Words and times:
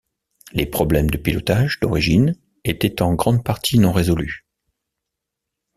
Les 0.53 0.65
problèmes 0.65 1.11
de 1.11 1.17
pilotage 1.19 1.79
d'origine 1.79 2.35
étaient 2.63 3.03
en 3.03 3.13
grande 3.13 3.43
partie 3.43 3.77
non 3.77 3.91
résolus. 3.91 4.47